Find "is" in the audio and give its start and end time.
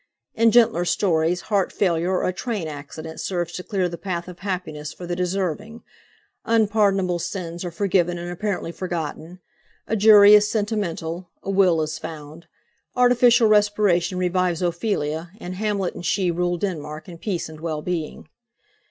10.33-10.49, 11.83-11.99